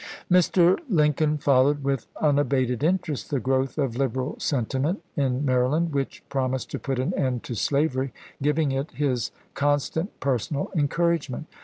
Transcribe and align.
jVIr. 0.31 0.79
Lincoln 0.89 1.37
followed 1.37 1.83
with 1.83 2.07
unabated 2.19 2.83
interest 2.83 3.29
the 3.29 3.39
growth 3.39 3.77
of 3.77 3.95
liberal 3.97 4.35
sentiment 4.39 5.03
in 5.15 5.45
Maryland 5.45 5.93
which 5.93 6.23
promised 6.27 6.71
to 6.71 6.79
put 6.79 6.97
an 6.97 7.13
end 7.13 7.43
to 7.43 7.53
slavery, 7.53 8.11
giving 8.41 8.71
it 8.71 8.89
his 8.93 9.29
constant 9.53 10.19
personal 10.19 10.71
encouragement. 10.75 11.45